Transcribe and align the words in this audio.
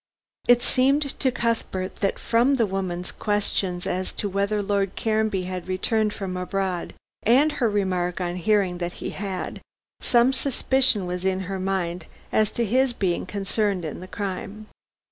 It 0.47 0.63
seemed 0.63 1.03
to 1.19 1.31
Cuthbert 1.31 1.97
that, 1.97 2.17
from 2.17 2.55
the 2.55 2.65
woman's 2.65 3.11
question 3.11 3.79
as 3.85 4.11
to 4.13 4.27
whether 4.27 4.59
Lord 4.63 4.95
Caranby 4.95 5.43
had 5.43 5.67
returned 5.67 6.11
from 6.11 6.35
abroad, 6.35 6.95
and 7.21 7.51
her 7.51 7.69
remark 7.69 8.19
on 8.19 8.37
hearing 8.37 8.79
that 8.79 8.93
he 8.93 9.11
had, 9.11 9.61
some 9.99 10.33
suspicion 10.33 11.05
was 11.05 11.23
in 11.23 11.41
her 11.41 11.59
mind 11.59 12.07
as 12.31 12.49
to 12.53 12.65
his 12.65 12.93
being 12.93 13.27
concerned 13.27 13.85
in 13.85 13.99
the 13.99 14.07
crime. 14.07 14.65